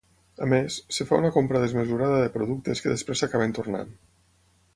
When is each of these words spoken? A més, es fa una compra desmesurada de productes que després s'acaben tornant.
A 0.43 0.45
més, 0.53 0.77
es 0.95 1.01
fa 1.09 1.19
una 1.23 1.31
compra 1.35 1.61
desmesurada 1.65 2.17
de 2.25 2.33
productes 2.39 2.83
que 2.87 2.95
després 2.95 3.23
s'acaben 3.25 3.55
tornant. 3.61 3.95